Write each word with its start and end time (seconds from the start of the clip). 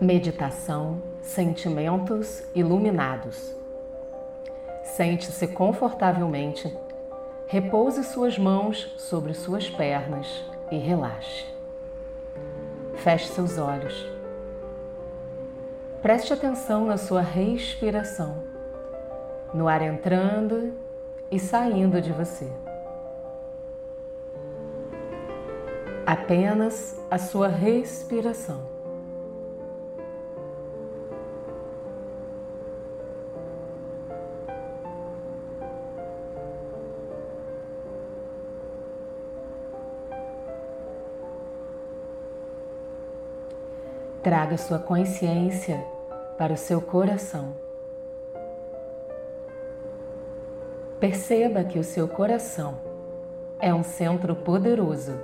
Meditação, 0.00 1.00
sentimentos 1.22 2.44
iluminados. 2.54 3.56
Sente-se 4.84 5.48
confortavelmente, 5.48 6.70
repouse 7.46 8.04
suas 8.04 8.38
mãos 8.38 8.94
sobre 8.98 9.32
suas 9.32 9.70
pernas 9.70 10.44
e 10.70 10.76
relaxe. 10.76 11.46
Feche 12.96 13.28
seus 13.28 13.56
olhos. 13.56 14.06
Preste 16.02 16.30
atenção 16.30 16.84
na 16.84 16.98
sua 16.98 17.22
respiração, 17.22 18.44
no 19.54 19.66
ar 19.66 19.80
entrando 19.80 20.74
e 21.30 21.38
saindo 21.38 22.02
de 22.02 22.12
você. 22.12 22.52
Apenas 26.04 27.00
a 27.10 27.16
sua 27.16 27.48
respiração. 27.48 28.75
Traga 44.26 44.58
sua 44.58 44.80
consciência 44.80 45.86
para 46.36 46.52
o 46.52 46.56
seu 46.56 46.80
coração. 46.80 47.54
Perceba 50.98 51.62
que 51.62 51.78
o 51.78 51.84
seu 51.84 52.08
coração 52.08 52.76
é 53.60 53.72
um 53.72 53.84
centro 53.84 54.34
poderoso 54.34 55.16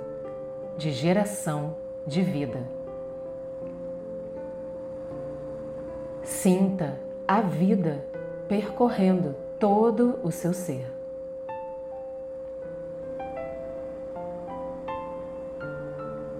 de 0.77 0.89
geração 0.89 1.75
de 2.07 2.21
vida. 2.21 2.63
Sinta 6.23 6.97
a 7.27 7.41
vida 7.41 8.05
percorrendo 8.47 9.35
todo 9.59 10.17
o 10.23 10.31
seu 10.31 10.53
ser. 10.53 10.89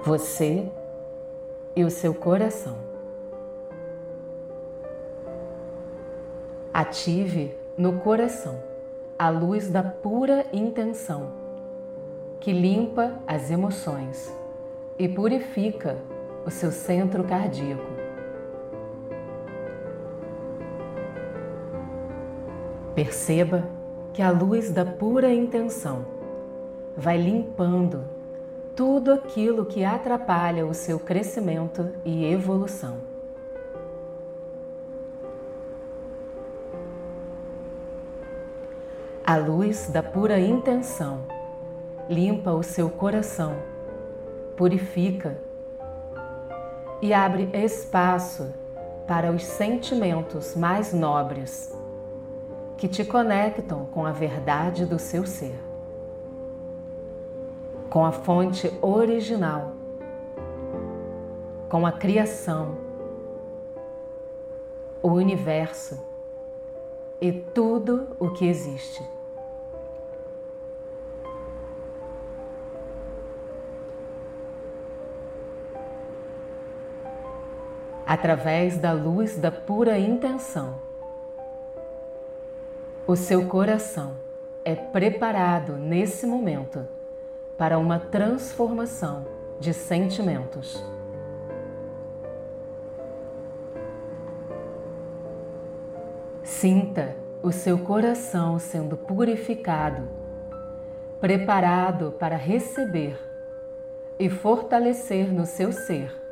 Você 0.05 0.71
e 1.75 1.83
o 1.83 1.89
seu 1.89 2.13
coração. 2.13 2.77
Ative 6.73 7.55
no 7.77 7.99
coração 7.99 8.59
a 9.17 9.29
luz 9.29 9.69
da 9.69 9.83
pura 9.83 10.45
intenção, 10.51 11.31
que 12.39 12.51
limpa 12.51 13.13
as 13.27 13.49
emoções 13.51 14.33
e 14.97 15.07
purifica 15.07 15.97
o 16.45 16.51
seu 16.51 16.71
centro 16.71 17.23
cardíaco. 17.23 17.91
Perceba 22.95 23.63
que 24.13 24.21
a 24.21 24.29
luz 24.29 24.71
da 24.71 24.85
pura 24.85 25.33
intenção 25.33 26.05
vai 26.95 27.17
limpando 27.17 28.03
tudo 28.75 29.13
aquilo 29.13 29.65
que 29.65 29.83
atrapalha 29.83 30.65
o 30.65 30.73
seu 30.73 30.99
crescimento 30.99 31.91
e 32.03 32.25
evolução. 32.25 32.97
A 39.25 39.37
luz 39.37 39.89
da 39.89 40.03
pura 40.03 40.39
intenção 40.39 41.21
limpa 42.09 42.51
o 42.51 42.63
seu 42.63 42.89
coração, 42.89 43.55
purifica 44.57 45.37
e 47.01 47.13
abre 47.13 47.49
espaço 47.53 48.53
para 49.07 49.31
os 49.31 49.43
sentimentos 49.43 50.55
mais 50.55 50.93
nobres 50.93 51.73
que 52.77 52.87
te 52.87 53.05
conectam 53.05 53.85
com 53.85 54.05
a 54.05 54.11
verdade 54.11 54.85
do 54.85 54.99
seu 54.99 55.25
ser 55.25 55.72
com 57.93 58.03
a 58.03 58.11
fonte 58.11 58.73
original, 58.81 59.73
com 61.69 61.85
a 61.85 61.91
criação, 61.91 62.75
o 64.99 65.09
universo 65.09 66.03
e 67.21 67.31
tudo 67.31 68.17
o 68.19 68.31
que 68.31 68.47
existe. 68.47 69.07
Através 78.07 78.79
da 78.79 78.91
luz 78.91 79.37
da 79.37 79.51
pura 79.51 79.99
intenção, 79.99 80.79
o 83.05 83.15
seu 83.15 83.47
coração 83.47 84.15
é 84.65 84.73
preparado 84.73 85.77
nesse 85.77 86.25
momento 86.25 87.02
para 87.57 87.77
uma 87.77 87.99
transformação 87.99 89.25
de 89.59 89.73
sentimentos. 89.73 90.83
Sinta 96.43 97.15
o 97.41 97.51
seu 97.51 97.77
coração 97.77 98.57
sendo 98.57 98.95
purificado, 98.95 100.07
preparado 101.19 102.13
para 102.19 102.35
receber 102.35 103.19
e 104.17 104.29
fortalecer 104.29 105.33
no 105.33 105.45
seu 105.45 105.71
ser 105.71 106.23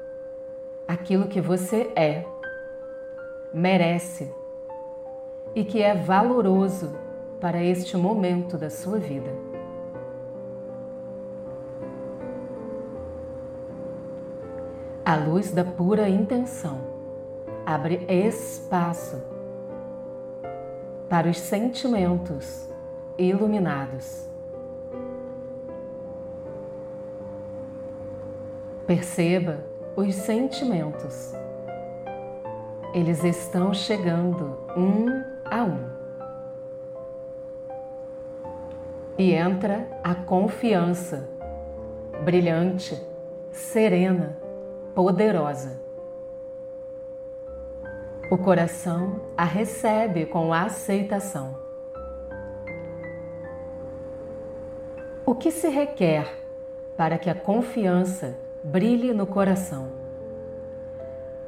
aquilo 0.87 1.27
que 1.27 1.39
você 1.39 1.91
é, 1.95 2.25
merece 3.53 4.33
e 5.55 5.63
que 5.63 5.81
é 5.81 5.93
valoroso 5.93 6.93
para 7.39 7.63
este 7.63 7.97
momento 7.97 8.57
da 8.57 8.69
sua 8.69 8.99
vida. 8.99 9.50
A 15.11 15.15
luz 15.17 15.51
da 15.51 15.65
pura 15.65 16.07
intenção 16.07 16.79
abre 17.65 18.05
espaço 18.07 19.21
para 21.09 21.29
os 21.29 21.37
sentimentos 21.37 22.69
iluminados. 23.17 24.25
Perceba 28.87 29.59
os 29.97 30.15
sentimentos. 30.15 31.33
Eles 32.93 33.21
estão 33.25 33.73
chegando 33.73 34.59
um 34.77 35.07
a 35.43 35.63
um. 35.65 35.89
E 39.17 39.33
entra 39.33 39.85
a 40.01 40.15
confiança, 40.15 41.27
brilhante, 42.23 42.95
serena 43.51 44.40
poderosa. 44.93 45.79
O 48.29 48.37
coração 48.37 49.21
a 49.35 49.43
recebe 49.43 50.25
com 50.25 50.53
aceitação. 50.53 51.59
O 55.25 55.35
que 55.35 55.51
se 55.51 55.69
requer 55.69 56.25
para 56.97 57.17
que 57.17 57.29
a 57.29 57.35
confiança 57.35 58.37
brilhe 58.63 59.13
no 59.13 59.25
coração? 59.25 59.89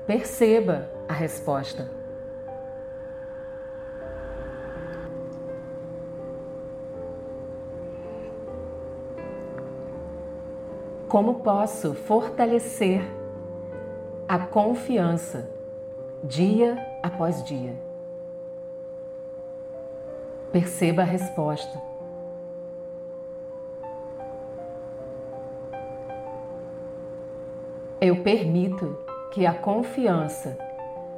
Perceba 0.05 0.89
a 1.07 1.13
resposta. 1.13 1.89
Como 11.07 11.35
posso 11.35 11.93
fortalecer 11.93 13.22
a 14.33 14.39
confiança 14.39 15.47
dia 16.23 16.83
após 17.03 17.43
dia. 17.43 17.75
Perceba 20.51 21.03
a 21.03 21.05
resposta. 21.05 21.79
Eu 28.01 28.23
permito 28.23 28.97
que 29.31 29.45
a 29.45 29.53
confiança 29.53 30.57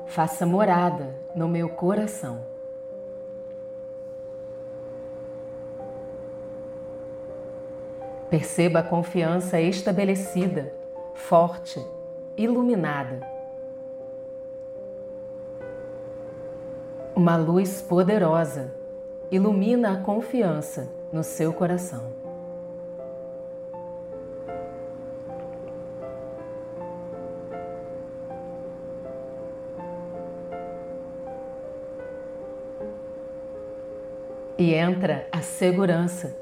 faça 0.05 0.45
morada 0.45 1.15
no 1.33 1.47
meu 1.47 1.69
coração. 1.69 2.41
Perceba 8.29 8.79
a 8.79 8.83
confiança 8.83 9.61
estabelecida, 9.61 10.73
forte 11.13 11.79
iluminada. 12.37 13.19
Uma 17.15 17.37
luz 17.37 17.81
poderosa 17.81 18.73
ilumina 19.31 19.93
a 19.93 20.01
confiança 20.01 20.89
no 21.11 21.23
seu 21.23 21.53
coração. 21.53 22.13
E 34.57 34.73
entra 34.73 35.27
a 35.31 35.41
segurança, 35.41 36.35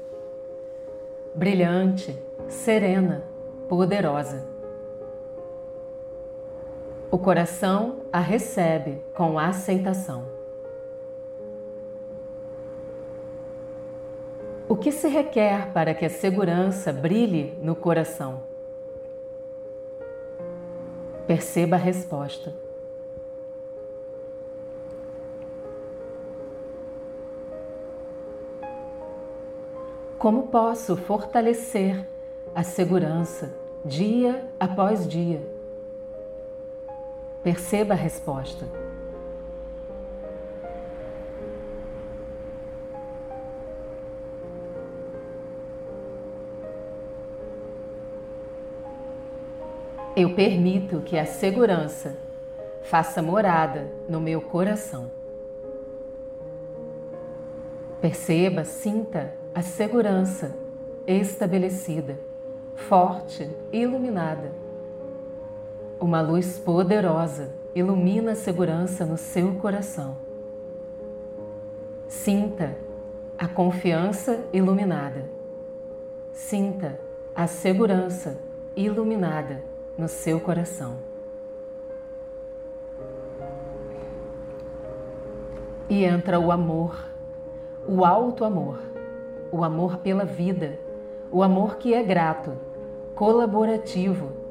brilhante, 1.34 2.16
serena, 2.48 3.24
poderosa. 3.68 4.53
O 7.14 7.18
coração 7.18 8.00
a 8.12 8.18
recebe 8.18 9.00
com 9.14 9.38
aceitação. 9.38 10.24
O 14.68 14.74
que 14.74 14.90
se 14.90 15.06
requer 15.06 15.72
para 15.72 15.94
que 15.94 16.04
a 16.04 16.10
segurança 16.10 16.92
brilhe 16.92 17.56
no 17.62 17.76
coração? 17.76 18.42
Perceba 21.24 21.76
a 21.76 21.78
resposta. 21.78 22.52
Como 30.18 30.48
posso 30.48 30.96
fortalecer 30.96 32.08
a 32.52 32.64
segurança 32.64 33.54
dia 33.84 34.50
após 34.58 35.06
dia? 35.06 35.53
Perceba 37.44 37.92
a 37.92 37.96
resposta. 37.96 38.66
Eu 50.16 50.34
permito 50.34 51.02
que 51.02 51.18
a 51.18 51.26
segurança 51.26 52.16
faça 52.82 53.20
morada 53.20 53.92
no 54.08 54.22
meu 54.22 54.40
coração. 54.40 55.10
Perceba, 58.00 58.64
sinta 58.64 59.34
a 59.54 59.60
segurança 59.60 60.56
estabelecida, 61.06 62.18
forte 62.74 63.50
e 63.70 63.82
iluminada 63.82 64.63
uma 66.04 66.20
luz 66.20 66.58
poderosa 66.58 67.50
ilumina 67.74 68.32
a 68.32 68.34
segurança 68.34 69.06
no 69.06 69.16
seu 69.16 69.54
coração. 69.54 70.18
Sinta 72.06 72.76
a 73.38 73.48
confiança 73.48 74.44
iluminada. 74.52 75.24
Sinta 76.30 77.00
a 77.34 77.46
segurança 77.46 78.36
iluminada 78.76 79.62
no 79.96 80.06
seu 80.06 80.38
coração. 80.38 80.98
E 85.88 86.04
entra 86.04 86.38
o 86.38 86.52
amor, 86.52 87.02
o 87.88 88.04
alto 88.04 88.44
amor, 88.44 88.78
o 89.50 89.64
amor 89.64 89.96
pela 89.96 90.26
vida, 90.26 90.78
o 91.32 91.42
amor 91.42 91.78
que 91.78 91.94
é 91.94 92.02
grato, 92.02 92.52
colaborativo 93.14 94.43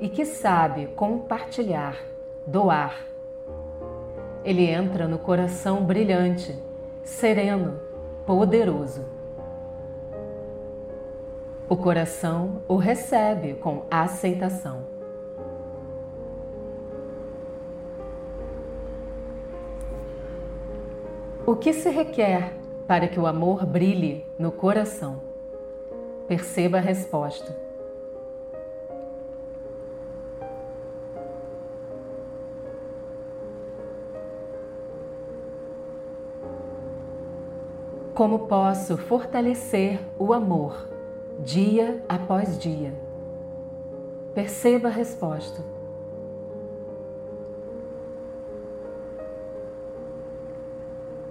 e 0.00 0.08
que 0.08 0.24
sabe 0.24 0.86
compartilhar, 0.88 1.96
doar. 2.46 3.06
Ele 4.44 4.66
entra 4.66 5.08
no 5.08 5.18
coração 5.18 5.84
brilhante, 5.84 6.56
sereno, 7.02 7.80
poderoso. 8.24 9.04
O 11.68 11.76
coração 11.76 12.62
o 12.66 12.76
recebe 12.76 13.54
com 13.54 13.82
aceitação. 13.90 14.86
O 21.44 21.56
que 21.56 21.72
se 21.72 21.88
requer 21.88 22.52
para 22.86 23.08
que 23.08 23.18
o 23.18 23.26
amor 23.26 23.66
brilhe 23.66 24.24
no 24.38 24.52
coração? 24.52 25.20
Perceba 26.26 26.78
a 26.78 26.80
resposta. 26.80 27.67
Como 38.18 38.48
posso 38.48 38.96
fortalecer 38.96 40.00
o 40.18 40.32
amor 40.32 40.88
dia 41.38 42.02
após 42.08 42.58
dia? 42.58 42.92
Perceba 44.34 44.88
a 44.88 44.90
resposta. 44.90 45.62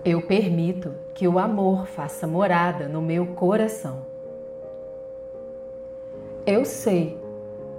Eu 0.05 0.21
permito 0.21 0.93
que 1.13 1.27
o 1.27 1.37
amor 1.37 1.87
faça 1.87 2.25
morada 2.25 2.87
no 2.87 3.01
meu 3.01 3.33
coração. 3.33 4.05
Eu 6.45 6.63
sei 6.63 7.19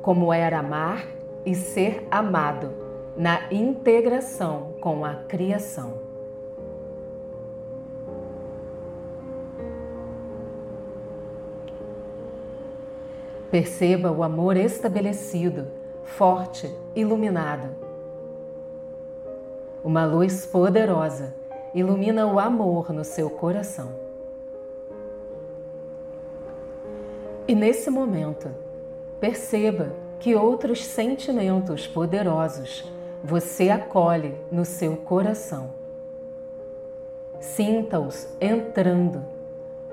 como 0.03 0.31
era 0.31 0.59
amar 0.59 1.07
e 1.47 1.55
ser 1.55 2.07
amado 2.11 2.75
na 3.17 3.51
integração 3.51 4.75
com 4.83 5.03
a 5.03 5.15
criação. 5.15 6.08
Perceba 13.51 14.13
o 14.13 14.23
amor 14.23 14.59
estabelecido, 14.59 15.69
forte, 16.05 16.71
iluminado. 16.95 17.71
Uma 19.83 20.05
luz 20.05 20.45
poderosa 20.45 21.35
ilumina 21.75 22.27
o 22.27 22.39
amor 22.39 22.93
no 22.93 23.05
seu 23.05 23.31
coração. 23.31 23.89
E 27.47 27.55
nesse 27.55 27.89
momento, 27.89 28.51
perceba 29.19 29.95
que 30.21 30.35
outros 30.35 30.85
sentimentos 30.85 31.87
poderosos 31.87 32.85
você 33.25 33.71
acolhe 33.71 34.35
no 34.53 34.67
seu 34.67 34.95
coração. 34.95 35.71
Sinta-os 37.41 38.29
entrando. 38.39 39.25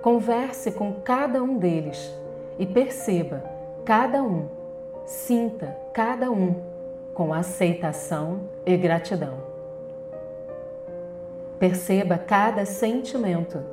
Converse 0.01 0.73
com 0.73 0.91
cada 0.95 1.41
um 1.41 1.57
deles 1.57 2.13
e 2.57 2.65
perceba 2.65 3.43
cada 3.83 4.23
um, 4.23 4.47
sinta 5.05 5.75
cada 5.93 6.31
um 6.31 6.55
com 7.13 7.33
aceitação 7.33 8.41
e 8.65 8.75
gratidão. 8.75 9.37
Perceba 11.59 12.17
cada 12.17 12.65
sentimento 12.65 13.63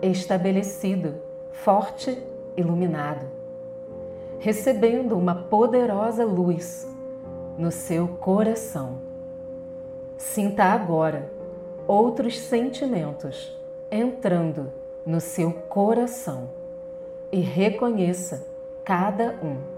estabelecido, 0.00 1.16
forte, 1.50 2.22
iluminado, 2.56 3.26
recebendo 4.38 5.16
uma 5.16 5.34
poderosa 5.34 6.24
luz 6.24 6.88
no 7.58 7.70
seu 7.70 8.08
coração. 8.08 8.98
Sinta 10.16 10.64
agora 10.64 11.30
outros 11.86 12.38
sentimentos 12.38 13.56
entrando 13.90 14.72
no 15.04 15.20
seu 15.20 15.52
coração 15.52 16.61
e 17.32 17.40
reconheça 17.40 18.46
cada 18.84 19.34
um. 19.42 19.71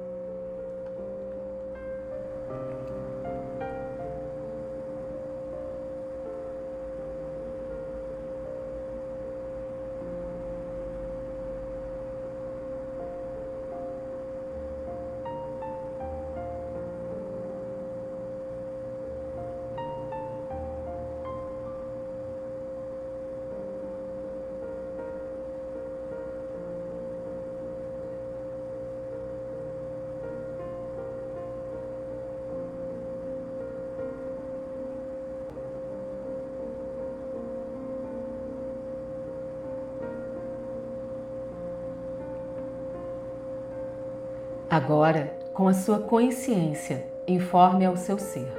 Agora, 44.74 45.32
com 45.52 45.68
a 45.68 45.72
sua 45.72 46.00
consciência, 46.00 47.06
informe 47.28 47.84
ao 47.84 47.96
seu 47.96 48.18
ser. 48.18 48.52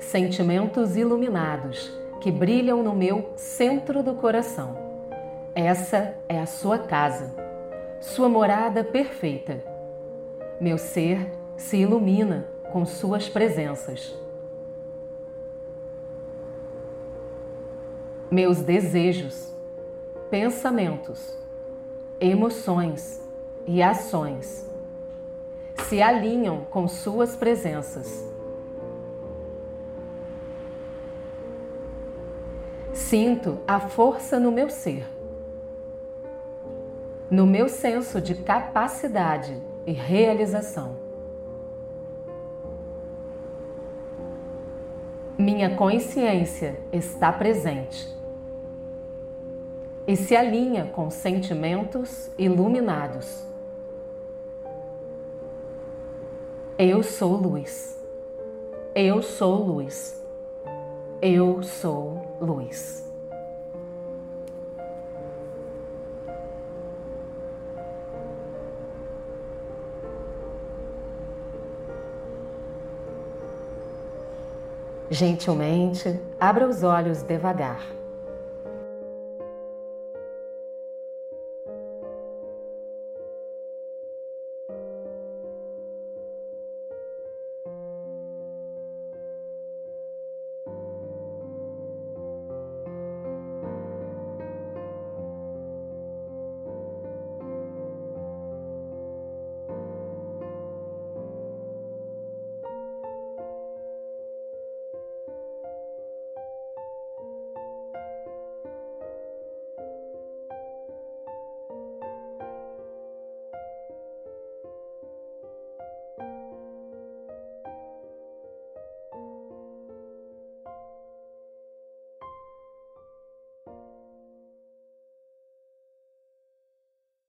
Sentimentos 0.00 0.96
iluminados 0.96 1.96
que 2.20 2.28
brilham 2.28 2.82
no 2.82 2.92
meu 2.92 3.30
centro 3.36 4.02
do 4.02 4.14
coração. 4.14 4.76
Essa 5.54 6.16
é 6.28 6.40
a 6.40 6.46
sua 6.46 6.76
casa, 6.76 7.32
sua 8.00 8.28
morada 8.28 8.82
perfeita. 8.82 9.62
Meu 10.60 10.76
ser 10.76 11.30
se 11.56 11.76
ilumina 11.76 12.48
com 12.72 12.84
suas 12.84 13.28
presenças. 13.28 14.12
Meus 18.28 18.58
desejos, 18.58 19.54
pensamentos, 20.28 21.38
emoções 22.20 23.22
e 23.68 23.80
ações 23.80 24.68
se 25.88 26.00
alinham 26.00 26.64
com 26.70 26.86
suas 26.86 27.36
presenças. 27.36 28.28
Sinto 32.92 33.58
a 33.66 33.80
força 33.80 34.38
no 34.38 34.52
meu 34.52 34.68
ser, 34.68 35.04
no 37.30 37.46
meu 37.46 37.68
senso 37.68 38.20
de 38.20 38.34
capacidade 38.34 39.60
e 39.86 39.92
realização. 39.92 40.96
Minha 45.36 45.74
consciência 45.74 46.78
está 46.92 47.32
presente 47.32 48.14
e 50.06 50.14
se 50.14 50.36
alinha 50.36 50.84
com 50.86 51.10
sentimentos 51.10 52.30
iluminados. 52.36 53.49
Eu 56.82 57.02
sou 57.02 57.36
luz. 57.36 58.00
Eu 58.94 59.20
sou 59.20 59.62
luz. 59.62 60.24
Eu 61.20 61.62
sou 61.62 62.38
luz. 62.40 63.06
Gentilmente, 75.10 76.18
abra 76.40 76.66
os 76.66 76.82
olhos 76.82 77.22
devagar. 77.22 77.99